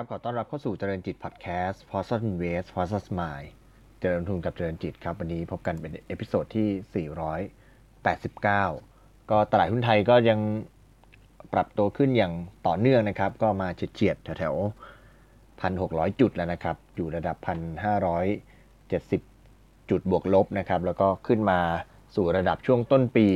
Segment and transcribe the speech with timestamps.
[0.00, 3.48] ครับ ขอต้อนรับเข้าสู่เจริญจิตพอดแคสต์ p o s t Invest p o s t Smile
[4.00, 7.08] เจริญทุนกับเจริญจิตครับ วันนี้พบกันเป็น episode ที่
[8.02, 10.38] 489 ก็ตลาดหุ้นไทยก็ยัง
[11.52, 12.34] ปรับตัวขึ้นอย่าง
[12.66, 17.36] ต่อเนื่องนะครับ ก็มาเฉียดๆแถวๆ1,600จุดแล้วนะครับ อยู่ระดับ
[18.62, 21.60] 1,570 จุดบวกลบนะครับ แล้วก็ขึ้นมา
[22.14, 23.26] สู่ระดับช่วงต้นปี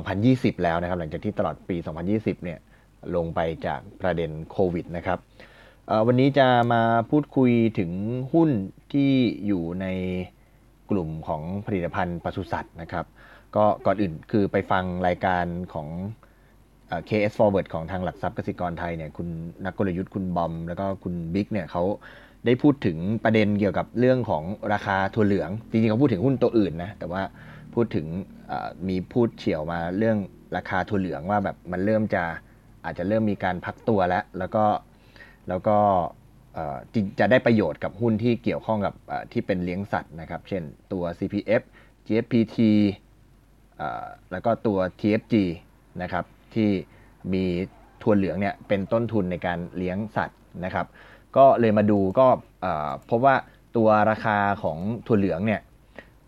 [0.00, 1.76] 2020 แล้วนะครับ หลังจากที่ตลอดปี
[2.10, 2.58] 2020 เนี่ย
[3.16, 5.20] ลงไปจากประเด็นโควิดนะครับ
[6.06, 7.90] วันนี้จะมาพูดคุยถึง
[8.34, 8.50] หุ้น
[8.92, 9.10] ที่
[9.46, 9.86] อยู่ใน
[10.90, 13.06] กลุ่มของผลิตภัณฑ์ปศุสัตว์นะครับ
[13.56, 15.88] ก็ก่อนอื่นคือไปฟังรายการของ
[17.08, 19.28] KS Forward ของทางหลักทรัพย์กสิกรไทยเนี่ยคุณ
[19.64, 21.82] นักกลยุทธ์คุณบอม แล้วก็คุณบิ๊กเนี่ยเขา
[22.46, 27.22] ได้พูดถึงประเด็นเกี่ยวกับเรื่องของราคาถั่วเหลือง จริงๆเขาพูดถึงหุ้นตัวอื่นนะแต่ว่า
[27.74, 28.06] พูดถึง
[28.88, 30.16] มีพูดเฉียวมาเรื่อง
[30.56, 32.22] ราคาถั่วเหลืองว่าแบบมันเริ่มจะ
[32.84, 34.64] อาจจะเริ่มมีการพักตัวแล้ว แล้วก็
[35.48, 35.78] แล้วก็
[37.18, 38.94] จะได้ประโยชน์กับหุ้นที่เกี่ยวข้องกับ
[39.32, 41.62] ที่เป็นเลี้ยงสัตว์นะครับ เช่นตัว CPF
[42.06, 42.58] GFPT
[44.32, 45.34] แล้วก็ตัว TFG
[46.02, 46.70] นะครับที่
[47.32, 47.44] มี
[48.02, 50.86] ทัวเหลืองเนี่ยเป็นต้นทุนในการเลี้ยงสัตว์นะครับ
[51.36, 52.26] ก็เลยมาดูก็
[53.10, 53.36] พบว่า
[53.76, 55.60] ตัวราคาของทัวเหลืองเนี่ย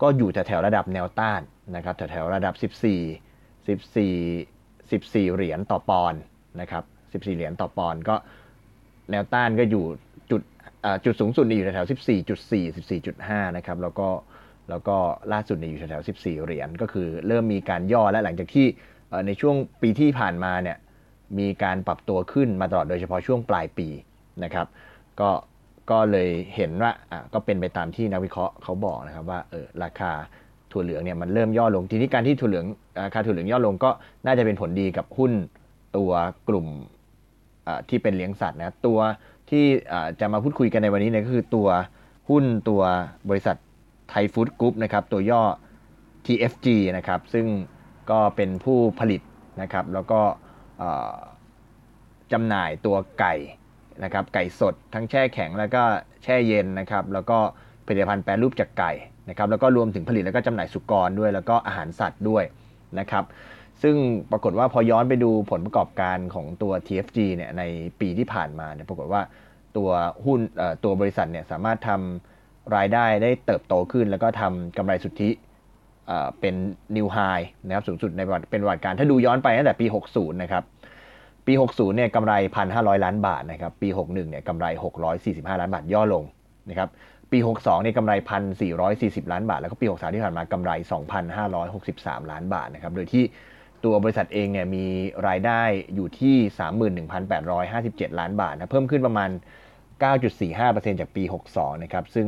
[0.01, 1.41] ก็อยู่แถวระดับแนวต้าน
[1.75, 2.53] นะครับแถวระดับ
[2.85, 6.21] 14 14 14 เหรียญต่อปอนด์
[6.61, 8.15] นะครับ 14 เหรียญต่อปอนด์ก็
[9.11, 9.85] แนวต้านก็อยู่
[10.31, 10.41] จุด
[11.05, 11.87] จุดสูงสุดอยู่แถว
[12.29, 14.07] 14.4 14.5 นะครับ แล้วก็
[14.69, 14.97] แล้วก็
[15.31, 18.65] ล่าสุดอยู่แถว14 เหรียญก็คือเริ่มมีการย่อและหลังจากที่
[19.27, 20.77] ในช่วงปีที่ผ่านมาเนี่ย
[21.39, 23.87] มีการปรับตัวขึ้นมาตลอดโดยเฉพาะช่วงปลายปี
[24.43, 24.67] นะครับ
[25.19, 25.29] ก็
[25.91, 30.11] ก็เลยเห็นว่าอะก็เป็นไปตามที่นักวิเคราะห์เขาบอกนะครับว่าเออราคา
[30.71, 32.65] ถั่วเหลืองเนี่ยมันเริ่มย่อลงทีนี้การที่ถั่วเหลือง
[33.03, 33.89] ราคาถั่วเหลืองย่อลงก็
[34.25, 35.31] น่าจะเป็นผลดีกับหุ้น
[35.97, 36.11] ตัว
[36.49, 36.67] กลุ่ม
[37.89, 38.99] ที่เป็นเลี้ยงสัตว์นะตัว
[39.49, 39.65] ที่
[40.19, 41.67] จะมาพูดคุยกันในวันนี้เนี่ยก็คือตัว
[42.29, 42.81] หุ้นตัว
[43.29, 43.55] บริษัท
[44.09, 45.41] ไทยฟู้ดกรุ๊ปนะครับตัวย่อ
[46.25, 46.67] TFG
[46.97, 47.45] นะครับซึ่ง
[48.11, 49.21] ก็เป็นผู้ผลิต
[49.61, 50.21] นะครับแล้วก็
[52.31, 53.35] จำหน่ายตัวไก่
[54.03, 55.83] นะครับไก่สดทั้งแช่แข็งแล้วก็
[56.23, 57.37] แช่เย็นนะครับแล้วก็
[57.85, 58.91] ผลิตภัณฑ์แปรรูปจากไก่
[59.29, 62.43] นะครับแล้วก็รวมถึงผลิตแล้วก็จำหน่ายสุกรด้วย แล้วก็อาหารสัตว์ด้วย
[62.99, 63.23] นะครับ
[63.83, 63.95] ซึ่ง
[64.31, 67.63] ปรากฏว่าพอย้อนไปดูผลประกอบการของตัว TFG เนี่ยใน
[68.01, 69.21] ปีที่ผ่านมาเนี่ยปรากฏว่า
[69.77, 69.89] ตัว
[70.25, 70.39] หุ้น
[70.83, 75.29] ตัวบริษัทเนี่ยสามารถทำรายได้ได้เติบโตขึ้น แล้วก็ทำกำไรสุทธิ
[76.39, 76.55] เป็น
[76.95, 78.21] new high นะครับสูงสุดใน
[78.51, 80.63] เป็นวัติการถ้าดูย้อนไปตั้งแต่ปี 60 นะครับ
[81.47, 82.33] ปี 60 เนี่ยกำไร
[82.69, 84.65] 1,500 ล้านบาทนะครับปี 61 เนี่ยกำไร
[85.13, 86.23] 645 ล้านบาทย่อลง
[86.69, 86.89] นะครับ
[87.31, 88.13] ปี 62 เนี่ยกำไร
[88.71, 90.71] 1,440 ล้านบาท แล้วก็ปี 63 ที่ผ่านมากำไร
[91.51, 93.23] 2,563 ล้านบาทนะครับโดยที่
[93.85, 94.85] ตัวบริษัทเองเนี่ยมี
[95.27, 95.61] รายได้
[95.95, 96.35] อยู่ที่
[97.47, 99.29] 31,857 ล้านบาทนะเพิ่มขึ้นประมาณ
[100.15, 102.27] 9.45%จากปี 62 นะครับ ซึ่ง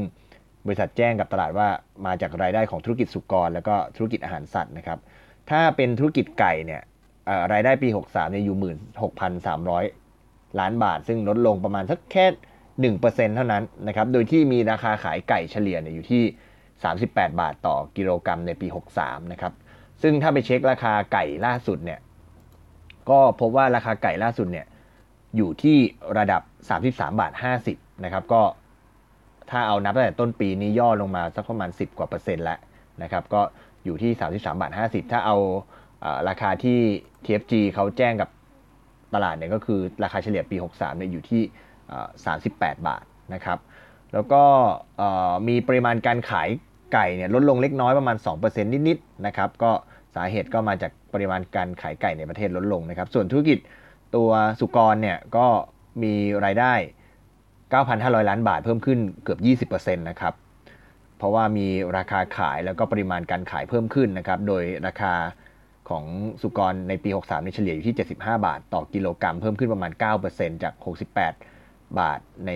[0.66, 1.68] บริษัทแจ้งกับตลาดว่า
[2.06, 5.00] มาจากรายได้ของธุรกิจสุกร แล้วก็ธุรกิจอาหารสัตว์นะครับ
[5.50, 6.82] ถ้าเป็นธุรกิจไก่เนี่ย
[7.54, 8.58] รายได้ปี 63 เนี่ยอยู่
[9.38, 12.26] 16,300 ล้านบาท ซึ่งลดลงประมาณสักแค่
[12.98, 16.24] 1%เท่านั้นนะครับ โดยที่มีราคาขายไก่เฉลี่ยเนี่ยอยู่ที่
[16.84, 18.68] 38 บาทต่อกิโลกรัมในปี
[19.00, 19.54] 63 นะครับ
[20.04, 22.00] ซึ่งถ้าไปเช็คราคาไก่ล่าสุดเนี่ย
[23.10, 24.66] ก็พบว่าราคาไก่ล่าสุดเนี่ย
[25.38, 25.78] อยู่ที่
[26.18, 26.42] ระดับ
[26.84, 27.34] 33บาท
[27.68, 28.42] 50 นะครับ ก็
[29.50, 32.60] ถ้าเอานับตั้งแต่ต้นปีนี้ย่อลงมาสักประมาณ 10 กว่าเปอร์เซ็นต์แล้ว
[33.04, 33.42] นะครับ ก็
[33.86, 35.38] อยู่ที่ 33บาท50 ถ้าเอา
[36.30, 36.80] ราคาที่
[37.26, 38.30] TFG เขาแจ้งกับ
[39.14, 41.42] ตลาดเนี่ยก็คือราคาเฉลี่ยปี 63เนี่ยอยู่ที่
[42.16, 43.04] 38 บาท
[43.34, 43.60] นะครับ
[44.14, 44.44] แล้วก็
[45.48, 46.50] มีปริมาณการขาย
[46.94, 49.72] ไก่เนี่ยลดลงเล็กน้อยประมาณ 2%นิดๆนะครับ ก็
[50.16, 53.60] สาเหตุก็มาจากปริมาณการขายไก่ในประเทศลดลงนะครับ ส่วนธุรกิจ
[54.16, 54.30] ตัว
[54.60, 55.48] สุกรเนี่ยก็
[56.04, 56.14] มี
[56.46, 56.74] รายได้
[57.72, 59.38] 9,500 ล้านบาทเพิ่มขึ้นเกือ
[59.68, 60.34] บ 20%นะครับ
[61.18, 61.68] เพราะว่ามี
[61.98, 65.14] ราคาขายแล้วก็ปริมาณการขายเพิ่มขึ้นนะครับ โดยราคา
[65.90, 66.04] ของ
[66.42, 69.92] สุกรในปี 63ในเฉลี่ยอยู่ที่ 75 บาท ต่อกิโลกรัม เพิ่มขึ้นประมาณ
[70.28, 70.74] 9%จาก
[71.38, 72.52] 68 บาทใน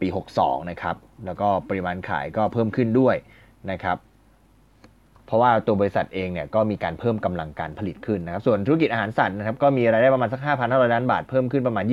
[0.00, 0.08] ปี
[0.38, 0.96] 62 นะครับ
[1.26, 3.16] แล้วก็ปริมาณขายก็เพิ่มขึ้นด้วย
[3.70, 3.98] นะครับ
[5.26, 11.84] เพราะว่าตัวบริษัทเองเนี่ยก็มีการเพิ่มกำลังการผลิตขึ้นนะครับ ส่วนธุรกิจอาหารสัตว์นะครับก็มีรายได้ประมาณสัก 5,500 ล้านบาทเพิ่มขึ้นประมาณ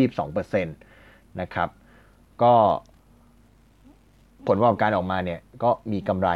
[0.48, 1.70] 22%นะครับ
[2.44, 2.54] ก็
[4.48, 6.30] ผลประกอบการออกมาเนี่ยก็มีกำไร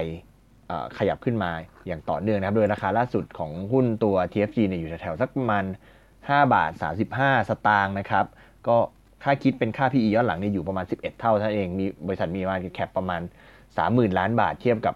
[0.98, 1.52] ขยับขึ้นมา
[1.88, 5.64] อย่างต่อเนื่องนะครับ โดยราคาล่าสุดของหุ้นตัว TFG เนี่ยอยู่แถวๆสักประมาณ
[6.10, 6.72] 5 บาท
[7.12, 8.26] 35 สตางค์นะครับ
[8.68, 8.78] ก็
[9.24, 13.22] ค่าคิดเป็นค่า PE ย้อนหลังเนี่ยอยู่ประมาณ 11 เท่าเท่านั้นเอง มีบริษัทมี market cap ประมาณ
[13.70, 14.96] 30,000 ล้านบาทเทียบกับ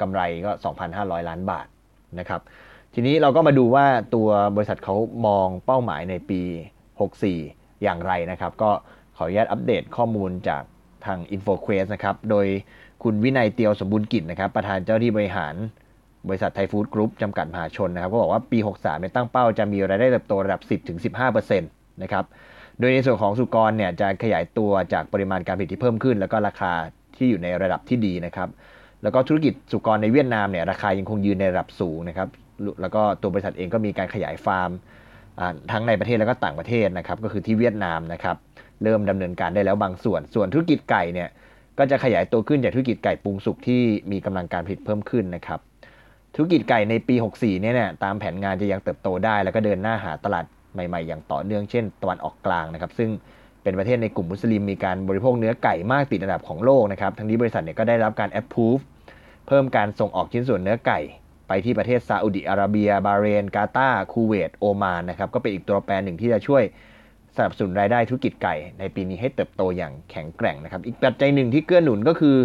[0.00, 0.50] กำไรก็
[0.90, 1.66] 2,500 ล้านบาท
[2.18, 2.40] นะครับ
[2.94, 4.96] ทีนี้เราก็มาดูว่าตัวบริษัทเขา
[5.26, 6.40] มองเป้าหมายในปี
[7.12, 8.70] 64 อย่างไรนะครับ ก็
[9.16, 10.62] ขออนุญาตอัปเดตข้อมูลจาก
[11.06, 12.46] ทาง InfoQuest นะครับ โดย
[13.02, 15.54] คุณวินัยเตียวสมบูรณ์กิจนะครับ ประธานเจ้าที่บริหาร
[16.28, 20.60] บริษัทไทยฟู้ดกรุ๊ปจำกัดมหาชนนะครับ ก็บอกว่าปี 63เนี่ยตั้งเป้าจะมีรายได้เติบโตระดับ
[21.10, 22.24] 10-15%นะครับ
[22.78, 26.72] โดยในส่วนของสุกรเนี่ยจะขยายตัวจากปริมาณการผลิตที่เพิ่มขึ้น แล้วก็ราคา
[27.16, 28.48] ที่อยู่ในระดับที่ดีนะครับ
[29.02, 32.28] แล้วก็ธุรกิจสุกรในเวียดนามเนี่ยราคายังคงยืนในระดับสูงนะครับ
[32.80, 34.70] แล้วก็ตัวบริษัทเองก็มีการขยายฟาร์ม
[35.70, 38.36] ทั้งในประเทศแล้วก็ต่างประเทศนะครับ ก็คือที่เวียดนามนะครับ
[38.82, 41.28] เริ่มดำเนินการได้แล้วบางส่วน ส่วนธุรกิจไก่เนี่ย
[41.78, 43.82] ก็จะขยายตัวขึ้นจากธุรกิจไก่ปรุงสุกที่
[44.12, 45.60] มีกำลังการผลิตเพิ่มขึ้นนะครับ
[46.34, 53.10] ธุรกิจไก่ในปี 64 เนี่ยเนี่ยตามแผนงานจะยังเติบโตได้ แล้วก็เดินหน้าหาตลาดใหม่ๆ อย่างต่อเนื่องเช่นตะวันออกกลางนะครับ ซึ่ง
[53.62, 58.82] เป็นประเทศในกลุ่มมุสลิมมีการบริโภคเนื้อไก่มากติดอันดับของโลกนะครับ ทั้งนี้บริษัทเนี่ยก็ได้รับการ approve
[59.46, 61.00] เพิ่มการส่งออกชิ้นส่วนเนื้อไก่
[61.48, 66.62] ไปที่ประเทศซาอุดิอาระเบีย บาเรน กาตาร์คูเวต โอมานนะครับ ก็เป็นอีกตัวแปรหนึ่งที่จะช่วย
[67.36, 72.36] สนับสนุนรายได้ธุรกิจไก่ ในปีนี้ให้เติบโตอย่างแข็งแกร่งนะครับ อีกปัจจัยหนึ่งที่เกื้อหนุนก็คือ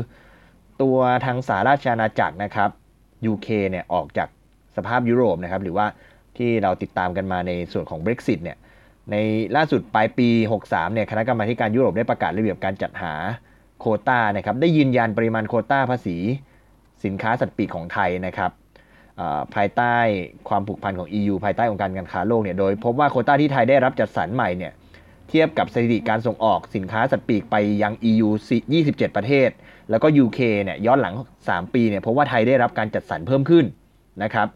[0.81, 2.69] ตัวทางสหราชอาณาจักรนะครับ
[3.31, 4.29] UK เนี่ยออกจาก
[4.75, 5.85] สภาพยุโรปนะครับ หรือว่า
[6.37, 8.57] ที่เราติดตามกันมาในส่วนของ Brexit เนี่ย
[9.11, 9.15] ใน
[9.55, 10.29] ล่าสุดปลายปี
[10.61, 13.13] 63 เนี่ย คณะกรรมาการยุโรปได้ประกาศระเบียบการจัดหา
[13.79, 16.17] โคต้านะครับ ได้ยืนยันปริมาณโคต้าภาษี
[17.05, 18.51] สินค้าสัตว์ปีกของไทยนะครับ
[19.55, 19.95] ภายใต้
[20.49, 24.71] ความผูกพันของ EU ภายใต้องค์การการค้าโลกเนี่ยโดยพบว่าโคต้าที่ไทยได้รับจัดสรรใหม่เนี่ย
[25.29, 28.29] เทียบกับสถิติการส่งออกสินค้าสัตว์ปีกไปยัง EU
[28.73, 29.49] 27 ประเทศ
[29.89, 31.13] แล้วก็ UK เนี่ยย้อนหลัง
[31.45, 33.65] 3 ปีเนี่ยพบว่าไทยได้รับการจัดสรรเพิ่มขึ้น
[34.23, 34.47] นะครับ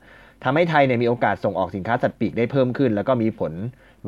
[0.44, 3.54] ทำให้ไทยเนี่ยมีโอกาสส่งออกสินค้าสัตว์ปีกได้เพิ่มขึ้น แล้วก็มีผล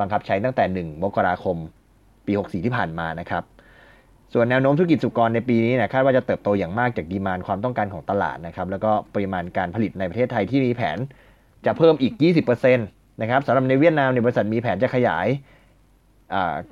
[0.00, 1.56] บังคับใช้ตั้งแต่ 1 มกราคม
[2.26, 3.42] ปี 64 ที่ผ่านมานะครับ
[4.32, 10.98] ส่วนแนวโน้มธุรกิจสุกรในปีนี้นะคาดว่าจะเติบโตอย่างมากจากดีมานความต้องการของตลาดนะครับแล้วก็ปริมาณการผลิตในประเทศไทยที่มีแผน
[11.66, 12.14] จะเพิ่มอีก
[12.46, 15.26] 20%นะครับสำหรับในเวียดนามในบริษัทมีแผนจะขยาย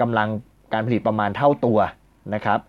[0.00, 0.28] กำลัง
[0.72, 1.78] การผลิตประมาณเท่าตัว
[2.34, 2.60] นะครับ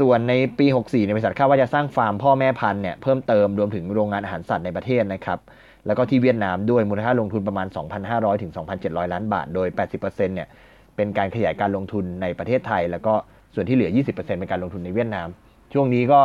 [0.00, 5.38] ส่วนในปี 64ในบริษัทคาดว่าจะสร้างฟาร์มพ่อแม่พันธุ์เนี่ยเพิ่มเติมรวมถึงโรงงานอาหารสัตว์ในประเทศนะครับ
[5.86, 7.66] แล้วก็ที่เวียดนามด้วยมูลค่าลงทุนประมาณ
[8.04, 8.52] 2,500ถึง
[8.82, 10.48] 2,700 ล้านบาท โดย 80%เนี่ย
[10.96, 13.14] เป็นการขยายการลงทุนในประเทศไทย แล้วก็
[13.54, 15.28] ส่วนที่เหลือ 20%เป็นการลงทุนในเวียดนาม
[15.72, 16.20] ช่วงนี้ก็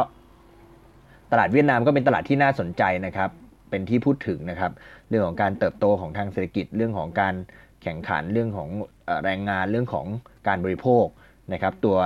[1.32, 3.30] ตลาดเวียดนามก็เป็นตลาดที่น่าสนใจนะครับ
[3.70, 4.72] เป็นที่พูดถึงนะครับ
[5.10, 7.36] เรื่องของการเติบโตของทางเศรษฐกิจ เรื่องของการ
[7.82, 8.70] แข่งขัน เรื่องของ
[9.24, 10.06] แรงงาน เรื่องของ
[10.48, 11.06] การบริโภค
[11.54, 11.98] นะครับ ตัว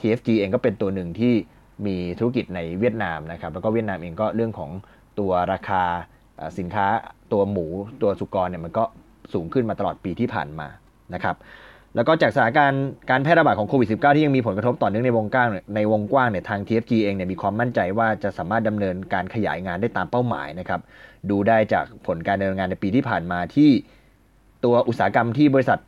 [0.00, 1.34] TFG เองก็เป็นตัวหนึ่งที่
[1.86, 4.70] มีธุรกิจในเวียดนามนะครับ แล้วก็เวียดนามเองก็เรื่องของ
[5.18, 5.82] ตัวราคา
[6.58, 6.86] สินค้า
[7.32, 7.66] ตัวหมู
[8.02, 8.84] ตัวสุกรเนี่ยมันก็
[9.32, 10.68] สูงขึ้นมาตลอดปีที่ผ่านมา
[11.14, 11.36] นะครับ
[11.96, 20.80] แล้วก็จากสถานการณ์การแพร่ระบาดของโควิด -19 ที่ยังมีผลกระทบต่อเนื่องในวงกว้างในวงกว้างเนี่ยทาง TFG เองเนี่ยมีความมั่นใจว่าจะสามารถดำเนินการขยายงานได้ตามเป้าหมายนะครับ
[21.30, 23.70] ดูได้จากผลการดำเนินงานในปีที่ผ่านมาที่
[24.64, 25.78] ตัวอุตสาหกรรมที่บริษัท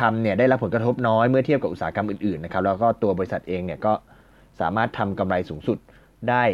[0.00, 3.92] ทำเนี่ยได้รับผลกระทบน้อยเมื่อเทียบกับอุตสาหกรรมอื่นๆนะครับแล้วก็ตัวบริษัทเองเนี่ยก็
[4.60, 5.78] สามารถทำกำไรสูงสุด
[6.30, 6.44] ได้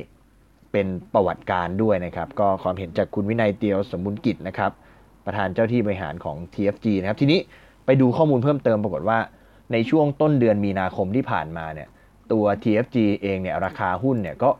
[0.72, 4.70] เป็นประวัติการด้วยนะครับ ก็ความเห็นจากคุณวินัยเตียวสมบูรณ์กิจนะครับ
[5.26, 7.40] ประธานเจ้าที่บริหารของ TFG นะครับทีนี้
[7.90, 9.18] ไปดูข้อมูลเพิ่มเติมปรากฏว่า
[9.72, 11.88] ในช่วงต้นเดือนมีนาคมที่ผ่านมาเนี่ย
[12.32, 14.50] ตัว TFG เองเนี่ยราคาหุ้นเนี่ยก็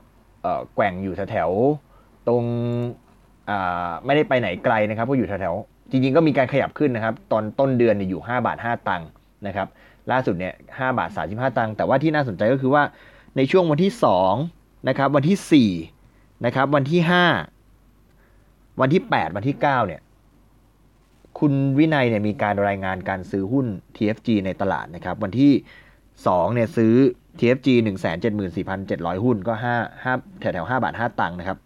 [0.75, 2.45] แกว่งอยู่แถวๆตรง
[4.05, 9.09] ไม่ได้ไปไหนไกลนะครับก็อยู่แถวๆจริงๆก็มีการขยับขึ้นนะครับ ตอนต้นเดือนเนี่ยอยู่ 5 บาท 5 ตังค์
[9.47, 9.69] นะครับ
[10.11, 12.83] ล่าสุดเนี่ย5บาท35ตังค์แต่ว่าที่น่าสนใจก็คือว่า
[13.37, 13.93] ในช่วงวันที่
[14.39, 15.71] 2นะครับวันที่
[16.07, 17.25] 4นะครับวันที่ห้า
[18.81, 20.01] วันที่แปดวันที่เก้าเนี่ย
[21.39, 25.53] คุณวินัยเนี่ยมีการรายงานการซื้อหุ้น TFG ในตลาดนะครับ วันที่
[26.27, 26.95] สองเนี่ยซื้อ
[27.39, 27.69] TFG
[28.47, 31.59] 174,700 หุ้นก็5 5แถวแถว5บาท 5 ตังค์นะครับ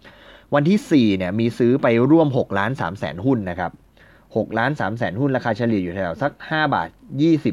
[0.54, 3.72] วันที่4เนี่ยมีซื้อไปร่วม6ล้าน3แสนหุ้นนะครับ
[4.16, 6.88] 6ล้าน3แสนหุ้นราคาเฉลี่ยอยู่แถวสัก 5 บาท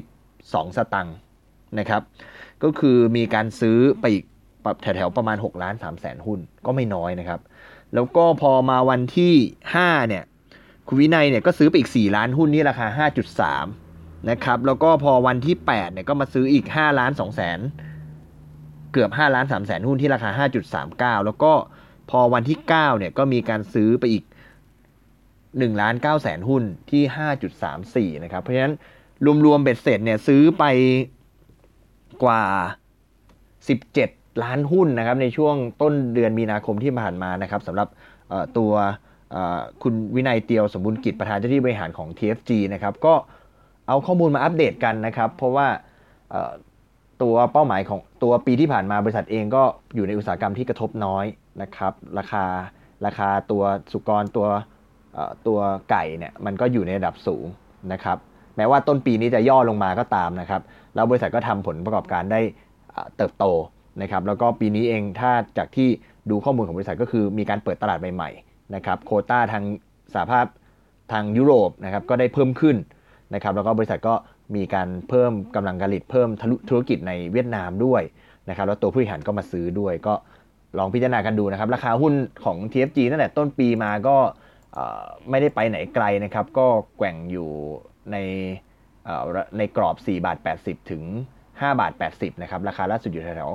[0.05, 1.15] 22 สตังค์
[1.79, 2.01] นะครับ
[2.63, 4.25] ก็คือมีการซื้อไปอีก
[4.81, 7.39] แถวๆประมาณ 6 ล้าน3แสนหุ้นก็ไม่น้อยนะครับ
[7.93, 9.33] แล้วก็พอมาวันที่
[9.71, 10.23] 5เนี่ย
[10.87, 13.07] คุณวินัยเนี่ยก็ซื้อไปอีก 4 ล้านหุ้นนี่ราคา
[13.59, 17.59] 5.3 นะครับ แล้วก็พอวันที่8เนี่ยก็มาซื้ออีก 5 ล้าน2แสน
[18.93, 20.29] เกือบ 5 ล้าน3แสนหุ้นที่ราคา
[21.19, 21.53] 5.39 แล้วก็
[22.09, 24.23] พอวันที่9เนี่ยก็มีการซื้อไปอีก
[25.01, 28.73] 1ล้าน9แสนหุ้นที่ 5.34 นะครับ เพราะฉะนั้น
[29.45, 30.63] รวมๆเบ็ดเสร็จเนี่ยซื้อไป
[32.23, 32.43] กว่า
[33.63, 37.87] 17 ล้านหุ้นนะครับในช่วงต้นเดือนมีนาคมที่ผ่านมานะครับสำหรับ
[38.57, 38.71] ตัว
[39.83, 43.13] คุณวินัยเตียวสมบูรณ์กิจประธานเจ้าที่บริหารของ TFG นะครับก็
[43.87, 45.67] เอาข้อมูลมาอัปเดตกันนะครับ เพราะว่า
[47.21, 49.63] ตัวเป้าหมายของตัวปีที่ผ่านมาบริษัทเองก็
[49.95, 51.25] อยู่ในอุตสาหกรรมที่กระทบน้อย
[51.61, 52.45] นะครับราคา
[53.05, 54.47] ราคาตัวสุกรตัว
[55.47, 55.59] ตัว
[55.89, 57.45] ไก่เนี่ยมันก็อยู่ในระดับสูง
[57.93, 58.17] นะครับ
[58.57, 60.61] แม้ว่าต้นปีนี้จะย่อลงมาก็ตามนะครับ
[60.95, 62.41] แล้วบริษัทก็ทำผลประกอบการได้
[63.17, 63.45] เติบโต
[64.01, 65.89] นะครับแล้วก็ปีนี้เองถ้าจากที่
[66.29, 69.63] ดูข้อมูลของบริษัทก็คือมีการเปิดตลาดใหม่ๆ นะครับโคต้าทาง
[70.13, 70.45] สหภาพ
[71.11, 72.77] ทางยุโรปนะครับก็ได้เพิ่มขึ้น
[73.33, 74.13] นะครับแล้วก็บริษัทก็
[74.55, 76.29] มีการเพิ่มกำลังการผลิตเพิ่ม
[76.69, 78.01] ธุรกิจในเวียดนามด้วย
[78.49, 80.13] นะครับแล้วตัวผู้บริหารก็มาซื้อด้วยก็
[80.77, 82.13] ลองพิจารณากันดูนะครับ ราคาหุ้น
[82.45, 84.17] ของ TFG ตั้งแต่ต้นปีมาก็
[85.29, 87.49] ไม่ได้ไปไหนไกลนะครับ ก็แกว่งอยู่
[88.11, 88.17] ใน
[89.57, 91.03] ในกรอบ 4 บาท 80 ถึง
[91.41, 93.51] 5 บาท 80 นะครับ ราคาล่าสุดอยู่แถว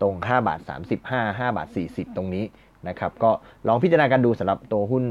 [0.00, 0.60] ตรง 5 บาท
[1.00, 2.44] 35 5 บาท 40 ตรงนี้
[2.88, 3.30] นะครับก็
[3.68, 5.04] ลองพิจารณากันดูสำหรับตัวหุ้น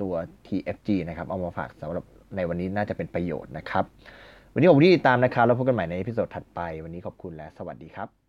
[0.00, 0.12] ตัว
[0.46, 2.04] TFG นะครับเอามาฝากสำหรับ
[2.36, 3.84] ในวันนี้น่าจะเป็นประโยชน์นะครับ
[4.52, 8.25] วันนี้ขอบคุณที่ติดตามนะครับแล้วพบกันใหม่ในพิโซดถัดไป วันนี้ขอบคุณและสวัสดีครับ